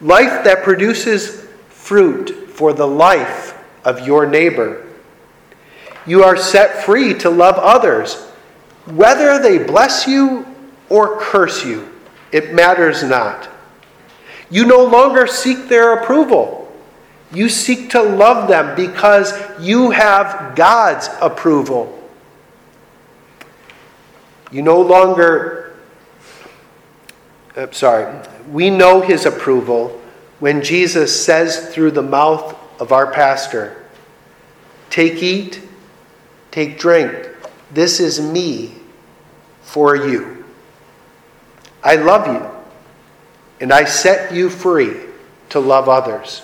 life 0.00 0.44
that 0.44 0.62
produces 0.62 1.46
fruit 1.68 2.30
for 2.50 2.72
the 2.72 2.86
life 2.86 3.56
of 3.84 4.06
your 4.06 4.26
neighbor. 4.26 4.87
You 6.06 6.24
are 6.24 6.36
set 6.36 6.84
free 6.84 7.14
to 7.14 7.30
love 7.30 7.56
others, 7.56 8.14
whether 8.86 9.40
they 9.40 9.58
bless 9.58 10.06
you 10.06 10.46
or 10.88 11.18
curse 11.20 11.64
you. 11.64 11.88
It 12.32 12.54
matters 12.54 13.02
not. 13.02 13.48
You 14.50 14.64
no 14.64 14.84
longer 14.84 15.26
seek 15.26 15.68
their 15.68 15.94
approval. 15.94 16.72
You 17.32 17.48
seek 17.48 17.90
to 17.90 18.02
love 18.02 18.48
them 18.48 18.74
because 18.74 19.34
you 19.60 19.90
have 19.90 20.56
God's 20.56 21.10
approval. 21.20 21.94
You 24.50 24.62
no 24.62 24.80
longer, 24.80 25.76
uh, 27.54 27.70
sorry, 27.72 28.26
we 28.50 28.70
know 28.70 29.02
his 29.02 29.26
approval 29.26 30.00
when 30.38 30.62
Jesus 30.62 31.24
says 31.24 31.74
through 31.74 31.90
the 31.90 32.02
mouth 32.02 32.56
of 32.80 32.92
our 32.92 33.12
pastor, 33.12 33.84
Take, 34.88 35.22
eat, 35.22 35.60
take, 36.50 36.78
drink. 36.78 37.28
This 37.72 38.00
is 38.00 38.20
me 38.20 38.74
for 39.62 39.96
you. 39.96 40.44
I 41.82 41.96
love 41.96 42.26
you, 42.26 42.46
and 43.60 43.72
I 43.72 43.84
set 43.84 44.34
you 44.34 44.50
free 44.50 44.96
to 45.50 45.60
love 45.60 45.88
others. 45.88 46.42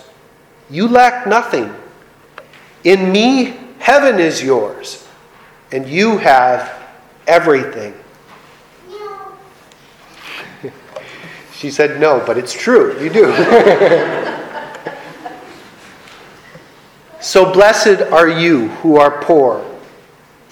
You 0.69 0.87
lack 0.87 1.27
nothing. 1.27 1.73
In 2.83 3.11
me, 3.11 3.57
heaven 3.79 4.19
is 4.19 4.41
yours, 4.41 5.07
and 5.71 5.87
you 5.87 6.17
have 6.17 6.73
everything. 7.27 7.93
she 11.53 11.71
said 11.71 11.99
no, 11.99 12.23
but 12.25 12.37
it's 12.37 12.53
true. 12.53 12.97
You 13.01 13.09
do. 13.09 13.25
so 17.19 17.51
blessed 17.51 18.01
are 18.11 18.29
you 18.29 18.69
who 18.69 18.97
are 18.97 19.21
poor, 19.21 19.65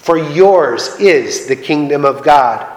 for 0.04 0.18
yours 0.18 1.00
is 1.00 1.48
the 1.48 1.56
kingdom 1.56 2.04
of 2.04 2.26
God. 2.26 2.70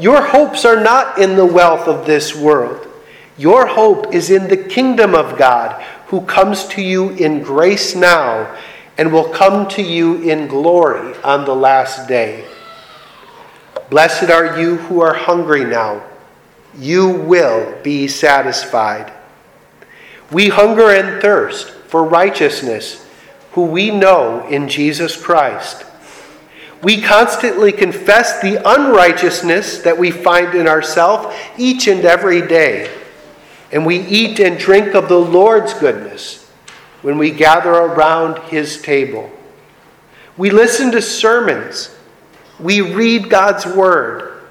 Your 0.00 0.22
hopes 0.22 0.64
are 0.64 0.82
not 0.82 1.18
in 1.18 1.36
the 1.36 1.44
wealth 1.44 1.86
of 1.86 2.06
this 2.06 2.34
world. 2.34 2.88
Your 3.36 3.66
hope 3.66 4.14
is 4.14 4.30
in 4.30 4.48
the 4.48 4.56
kingdom 4.56 5.14
of 5.14 5.36
God, 5.36 5.82
who 6.06 6.22
comes 6.22 6.64
to 6.68 6.80
you 6.80 7.10
in 7.10 7.42
grace 7.42 7.94
now 7.94 8.56
and 8.96 9.12
will 9.12 9.28
come 9.28 9.68
to 9.68 9.82
you 9.82 10.22
in 10.22 10.48
glory 10.48 11.14
on 11.22 11.44
the 11.44 11.54
last 11.54 12.08
day. 12.08 12.46
Blessed 13.90 14.30
are 14.30 14.58
you 14.58 14.76
who 14.76 15.02
are 15.02 15.14
hungry 15.14 15.64
now. 15.64 16.02
You 16.78 17.10
will 17.10 17.78
be 17.82 18.08
satisfied. 18.08 19.12
We 20.30 20.48
hunger 20.48 20.88
and 20.88 21.20
thirst 21.20 21.68
for 21.68 22.02
righteousness, 22.02 23.06
who 23.52 23.66
we 23.66 23.90
know 23.90 24.48
in 24.48 24.70
Jesus 24.70 25.22
Christ. 25.22 25.84
We 26.82 27.00
constantly 27.00 27.70
confess 27.70 28.40
the 28.40 28.60
unrighteousness 28.68 29.82
that 29.82 29.96
we 29.96 30.10
find 30.10 30.54
in 30.54 30.66
ourselves 30.66 31.34
each 31.56 31.86
and 31.86 32.04
every 32.04 32.46
day. 32.46 32.92
And 33.70 33.86
we 33.86 34.00
eat 34.00 34.40
and 34.40 34.58
drink 34.58 34.94
of 34.94 35.08
the 35.08 35.18
Lord's 35.18 35.74
goodness 35.74 36.50
when 37.02 37.18
we 37.18 37.30
gather 37.30 37.70
around 37.70 38.38
his 38.50 38.82
table. 38.82 39.30
We 40.36 40.50
listen 40.50 40.90
to 40.92 41.02
sermons. 41.02 41.94
We 42.58 42.80
read 42.80 43.30
God's 43.30 43.64
word 43.64 44.42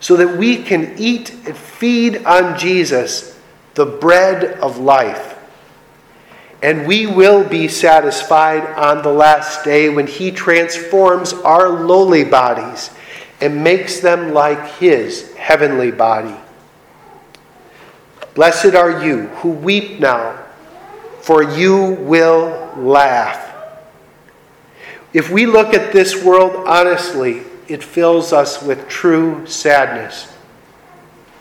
so 0.00 0.16
that 0.16 0.36
we 0.36 0.62
can 0.62 0.94
eat 0.98 1.30
and 1.46 1.56
feed 1.56 2.24
on 2.24 2.58
Jesus, 2.58 3.38
the 3.74 3.86
bread 3.86 4.58
of 4.60 4.78
life. 4.78 5.29
And 6.62 6.86
we 6.86 7.06
will 7.06 7.48
be 7.48 7.68
satisfied 7.68 8.64
on 8.76 9.02
the 9.02 9.12
last 9.12 9.64
day 9.64 9.88
when 9.88 10.06
He 10.06 10.30
transforms 10.30 11.32
our 11.32 11.68
lowly 11.68 12.24
bodies 12.24 12.90
and 13.40 13.64
makes 13.64 14.00
them 14.00 14.34
like 14.34 14.74
His 14.74 15.32
heavenly 15.34 15.90
body. 15.90 16.36
Blessed 18.34 18.74
are 18.74 19.04
you 19.04 19.26
who 19.38 19.50
weep 19.50 20.00
now, 20.00 20.44
for 21.20 21.42
you 21.42 21.96
will 22.00 22.72
laugh. 22.76 23.46
If 25.12 25.30
we 25.30 25.46
look 25.46 25.74
at 25.74 25.92
this 25.92 26.22
world 26.22 26.68
honestly, 26.68 27.42
it 27.68 27.82
fills 27.82 28.32
us 28.32 28.62
with 28.62 28.88
true 28.88 29.46
sadness. 29.46 30.32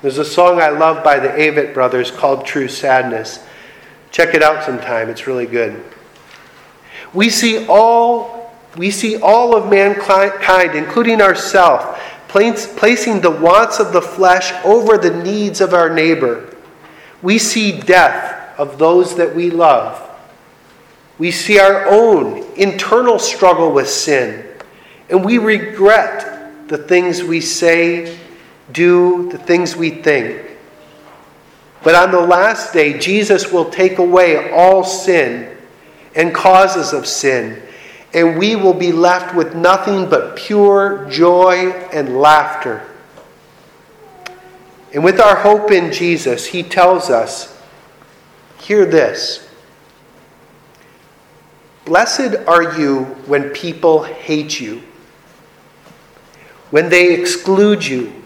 There's 0.02 0.18
a 0.18 0.26
song 0.26 0.62
I 0.62 0.70
love 0.70 1.04
by 1.04 1.20
the 1.20 1.28
Avett 1.28 1.74
brothers 1.74 2.10
called 2.10 2.46
True 2.46 2.68
Sadness. 2.68 3.46
Check 4.12 4.34
it 4.36 4.42
out 4.42 4.64
sometime. 4.64 5.10
It's 5.10 5.28
really 5.28 5.46
good. 5.46 5.84
We 7.14 7.30
see 7.30 7.66
all 7.68 8.40
we 8.78 8.92
see 8.92 9.20
all 9.20 9.56
of 9.56 9.70
mankind, 9.70 10.76
including 10.76 11.22
ourselves, 11.22 12.00
placing 12.28 13.22
the 13.22 13.32
wants 13.32 13.80
of 13.80 13.92
the 13.94 14.02
flesh 14.02 14.54
over 14.64 14.98
the 14.98 15.24
needs 15.24 15.60
of 15.60 15.74
our 15.74 15.90
neighbor. 15.90 16.56
We 17.22 17.40
see 17.40 17.80
death 17.80 18.58
of 18.60 18.78
those 18.78 19.16
that 19.18 19.36
we 19.36 19.50
love. 19.50 20.06
We 21.18 21.32
see 21.32 21.60
our 21.60 21.88
own 21.88 22.46
internal 22.56 23.20
struggle 23.20 23.72
with 23.74 23.90
sin, 23.90 24.46
and 25.10 25.26
we 25.26 25.38
regret 25.40 26.68
the 26.70 26.78
things 26.78 27.24
we 27.24 27.42
say, 27.42 28.18
do, 28.72 29.30
the 29.32 29.40
things 29.40 29.76
we 29.76 29.90
think. 29.90 30.49
But 31.84 31.96
on 31.96 32.12
the 32.12 32.20
last 32.20 32.74
day, 32.74 32.98
Jesus 33.00 33.52
will 33.52 33.70
take 33.70 34.00
away 34.00 34.52
all 34.52 34.84
sin 34.84 35.56
and 36.16 36.34
causes 36.34 36.92
of 36.92 37.08
sin, 37.08 37.62
and 38.14 38.38
we 38.38 38.56
will 38.56 38.74
be 38.74 38.92
left 38.92 39.36
with 39.36 39.56
nothing 39.56 40.10
but 40.10 40.36
pure 40.36 41.08
joy 41.10 41.72
and 41.94 42.20
laughter. 42.20 42.84
And 44.94 45.04
with 45.04 45.20
our 45.20 45.36
hope 45.36 45.72
in 45.72 45.94
Jesus, 45.94 46.48
he 46.48 46.64
tells 46.64 47.10
us 47.10 47.56
hear 48.60 48.86
this. 48.86 49.48
Blessed 51.86 52.36
are 52.48 52.78
you 52.78 53.04
when 53.26 53.52
people 53.52 54.04
hate 54.04 54.60
you, 54.60 54.82
when 56.72 56.90
they 56.90 57.14
exclude 57.20 57.86
you 57.86 58.19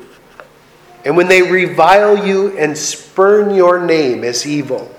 and 1.06 1.18
when 1.18 1.28
they 1.28 1.42
revile 1.42 2.26
you 2.26 2.58
and 2.58 2.78
spurn 2.78 3.54
your 3.54 3.84
name 3.86 4.24
as 4.24 4.48
evil 4.48 4.94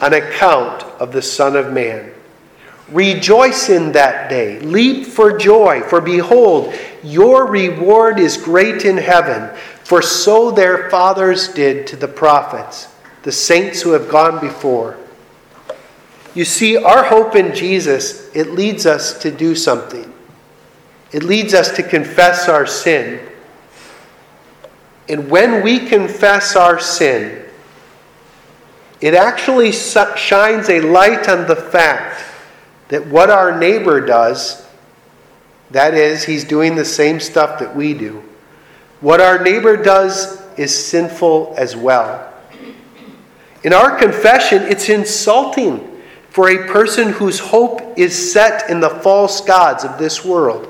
on 0.00 0.12
account 0.12 0.82
of 1.00 1.12
the 1.12 1.22
Son 1.22 1.56
of 1.56 1.72
Man. 1.72 2.12
Rejoice 2.90 3.68
in 3.68 3.92
that 3.92 4.30
day, 4.30 4.60
leap 4.60 5.06
for 5.06 5.36
joy, 5.36 5.82
for 5.82 6.00
behold, 6.00 6.74
your 7.02 7.46
reward 7.46 8.18
is 8.18 8.36
great 8.36 8.84
in 8.84 8.96
heaven, 8.96 9.54
for 9.84 10.00
so 10.00 10.50
their 10.50 10.88
fathers 10.88 11.48
did 11.48 11.86
to 11.88 11.96
the 11.96 12.08
prophets, 12.08 12.88
the 13.24 13.32
saints 13.32 13.82
who 13.82 13.92
have 13.92 14.08
gone 14.08 14.40
before. 14.40 14.96
You 16.34 16.44
see, 16.44 16.76
our 16.76 17.04
hope 17.04 17.36
in 17.36 17.54
Jesus, 17.54 18.34
it 18.34 18.52
leads 18.52 18.86
us 18.86 19.18
to 19.18 19.30
do 19.30 19.54
something. 19.54 20.12
It 21.12 21.22
leads 21.22 21.52
us 21.52 21.74
to 21.76 21.82
confess 21.82 22.48
our 22.48 22.66
sin 22.66 23.27
and 25.08 25.30
when 25.30 25.62
we 25.62 25.86
confess 25.86 26.56
our 26.56 26.78
sin, 26.78 27.44
it 29.00 29.14
actually 29.14 29.72
shines 29.72 30.68
a 30.68 30.80
light 30.80 31.28
on 31.28 31.46
the 31.46 31.56
fact 31.56 32.24
that 32.88 33.06
what 33.06 33.30
our 33.30 33.58
neighbor 33.58 34.04
does 34.04 34.66
That 35.70 35.94
is, 35.94 36.24
he's 36.24 36.44
doing 36.44 36.76
the 36.76 36.84
same 36.84 37.20
stuff 37.20 37.58
that 37.60 37.74
we 37.76 37.94
do. 37.94 38.22
What 39.00 39.20
our 39.20 39.42
neighbor 39.42 39.76
does 39.76 40.42
is 40.56 40.74
sinful 40.74 41.54
as 41.56 41.76
well. 41.76 42.32
In 43.64 43.72
our 43.72 43.98
confession, 43.98 44.62
it's 44.62 44.88
insulting 44.88 46.00
for 46.30 46.48
a 46.50 46.66
person 46.68 47.12
whose 47.12 47.38
hope 47.38 47.98
is 47.98 48.32
set 48.32 48.70
in 48.70 48.80
the 48.80 48.88
false 48.88 49.40
gods 49.40 49.84
of 49.84 49.98
this 49.98 50.24
world. 50.24 50.68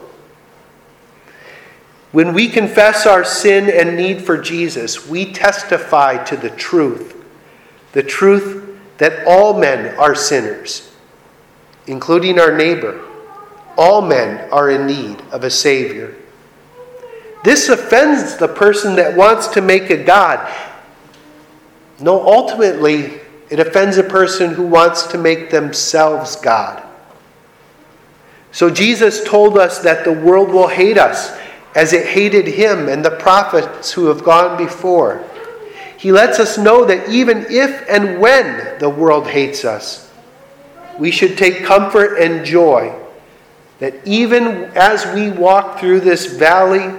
When 2.12 2.32
we 2.32 2.48
confess 2.48 3.06
our 3.06 3.24
sin 3.24 3.68
and 3.68 3.96
need 3.96 4.22
for 4.22 4.38
Jesus, 4.38 5.06
we 5.06 5.32
testify 5.32 6.22
to 6.24 6.36
the 6.36 6.50
truth 6.50 7.14
the 7.92 8.02
truth 8.02 8.78
that 8.98 9.26
all 9.26 9.58
men 9.58 9.94
are 9.96 10.14
sinners, 10.14 10.94
including 11.86 12.38
our 12.38 12.56
neighbor. 12.56 13.04
All 13.76 14.02
men 14.02 14.50
are 14.50 14.70
in 14.70 14.86
need 14.86 15.20
of 15.32 15.44
a 15.44 15.50
Savior. 15.50 16.14
This 17.44 17.68
offends 17.68 18.36
the 18.36 18.48
person 18.48 18.96
that 18.96 19.16
wants 19.16 19.48
to 19.48 19.60
make 19.60 19.90
a 19.90 20.02
God. 20.02 20.52
No, 22.00 22.20
ultimately, 22.20 23.20
it 23.48 23.60
offends 23.60 23.96
a 23.96 24.02
person 24.02 24.54
who 24.54 24.66
wants 24.66 25.06
to 25.08 25.18
make 25.18 25.50
themselves 25.50 26.36
God. 26.36 26.82
So 28.50 28.68
Jesus 28.70 29.24
told 29.24 29.56
us 29.56 29.78
that 29.80 30.04
the 30.04 30.12
world 30.12 30.50
will 30.50 30.68
hate 30.68 30.98
us 30.98 31.38
as 31.78 31.92
it 31.92 32.08
hated 32.08 32.48
him 32.48 32.88
and 32.88 33.04
the 33.04 33.10
prophets 33.12 33.92
who 33.92 34.06
have 34.06 34.24
gone 34.24 34.58
before. 34.58 35.24
He 35.96 36.10
lets 36.10 36.40
us 36.40 36.58
know 36.58 36.84
that 36.84 37.08
even 37.08 37.46
if 37.48 37.88
and 37.88 38.20
when 38.20 38.80
the 38.80 38.88
world 38.88 39.28
hates 39.28 39.64
us, 39.64 40.10
we 40.98 41.12
should 41.12 41.38
take 41.38 41.62
comfort 41.62 42.16
and 42.16 42.44
joy 42.44 42.92
that 43.78 43.94
even 44.04 44.72
as 44.74 45.06
we 45.14 45.30
walk 45.30 45.78
through 45.78 46.00
this 46.00 46.26
valley, 46.26 46.92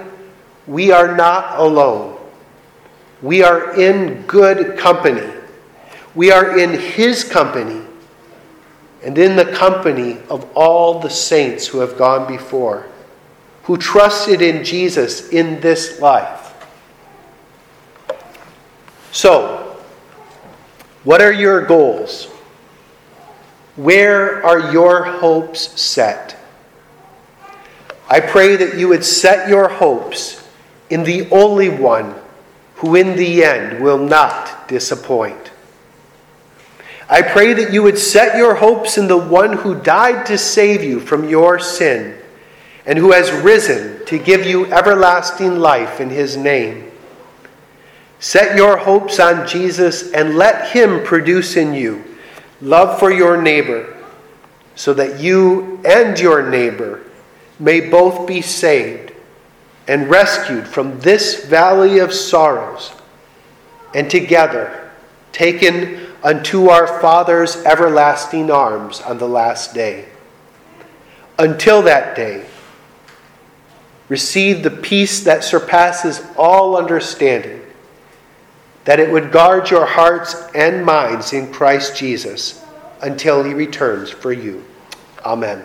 we 0.66 0.90
are 0.90 1.14
not 1.14 1.58
alone. 1.58 2.18
We 3.20 3.42
are 3.42 3.78
in 3.78 4.22
good 4.22 4.78
company. 4.78 5.30
We 6.14 6.30
are 6.30 6.58
in 6.58 6.80
His 6.80 7.22
company 7.22 7.82
and 9.02 9.18
in 9.18 9.36
the 9.36 9.52
company 9.52 10.16
of 10.30 10.50
all 10.54 11.00
the 11.00 11.10
saints 11.10 11.66
who 11.66 11.80
have 11.80 11.98
gone 11.98 12.26
before, 12.26 12.86
who 13.64 13.76
trusted 13.76 14.42
in 14.42 14.64
Jesus 14.64 15.28
in 15.30 15.60
this 15.60 16.00
life. 16.00 16.54
So, 19.12 19.76
what 21.04 21.20
are 21.20 21.32
your 21.32 21.66
goals? 21.66 22.26
Where 23.76 24.44
are 24.44 24.72
your 24.72 25.04
hopes 25.04 25.80
set? 25.80 26.36
I 28.08 28.20
pray 28.20 28.56
that 28.56 28.76
you 28.76 28.88
would 28.88 29.04
set 29.04 29.48
your 29.48 29.68
hopes 29.68 30.46
in 30.90 31.04
the 31.04 31.30
only 31.30 31.68
one 31.68 32.14
who, 32.76 32.96
in 32.96 33.16
the 33.16 33.44
end, 33.44 33.82
will 33.82 33.98
not 33.98 34.68
disappoint. 34.68 35.50
I 37.08 37.22
pray 37.22 37.52
that 37.54 37.72
you 37.72 37.82
would 37.82 37.98
set 37.98 38.36
your 38.36 38.54
hopes 38.56 38.98
in 38.98 39.08
the 39.08 39.16
one 39.16 39.52
who 39.52 39.80
died 39.80 40.26
to 40.26 40.38
save 40.38 40.82
you 40.82 41.00
from 41.00 41.28
your 41.28 41.58
sin 41.58 42.19
and 42.86 42.98
who 42.98 43.12
has 43.12 43.30
risen 43.30 44.04
to 44.06 44.18
give 44.18 44.46
you 44.46 44.66
everlasting 44.72 45.58
life 45.58 46.00
in 46.00 46.10
his 46.10 46.36
name. 46.36 46.90
Set 48.20 48.54
your 48.54 48.76
hopes 48.76 49.18
on 49.18 49.48
Jesus 49.48 50.12
and 50.12 50.36
let 50.36 50.72
Him 50.72 51.02
produce 51.02 51.56
in 51.56 51.72
you 51.72 52.04
love 52.60 52.98
for 52.98 53.10
your 53.10 53.40
neighbor, 53.40 53.96
so 54.74 54.92
that 54.92 55.18
you 55.18 55.80
and 55.84 56.20
your 56.20 56.50
neighbor 56.50 57.02
may 57.58 57.80
both 57.80 58.26
be 58.26 58.42
saved 58.42 59.12
and 59.88 60.10
rescued 60.10 60.66
from 60.66 61.00
this 61.00 61.46
valley 61.46 61.98
of 61.98 62.12
sorrows, 62.12 62.92
and 63.94 64.10
together 64.10 64.90
taken 65.32 66.06
unto 66.22 66.68
our 66.68 67.00
Father's 67.00 67.56
everlasting 67.64 68.50
arms 68.50 69.00
on 69.00 69.16
the 69.16 69.28
last 69.28 69.72
day. 69.72 70.06
Until 71.38 71.80
that 71.82 72.14
day, 72.14 72.44
receive 74.10 74.62
the 74.62 74.70
peace 74.70 75.20
that 75.24 75.42
surpasses 75.42 76.20
all 76.36 76.76
understanding 76.76 77.62
that 78.84 79.00
it 79.00 79.10
would 79.10 79.30
guard 79.30 79.70
your 79.70 79.86
hearts 79.86 80.34
and 80.54 80.84
minds 80.84 81.32
in 81.32 81.50
Christ 81.52 81.96
Jesus 81.96 82.64
until 83.02 83.42
he 83.44 83.54
returns 83.54 84.10
for 84.10 84.32
you. 84.32 84.64
Amen. 85.24 85.64